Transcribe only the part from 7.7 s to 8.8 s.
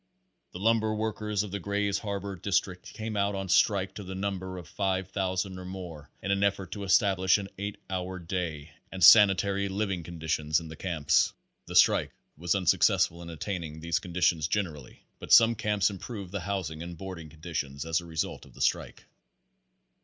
hour day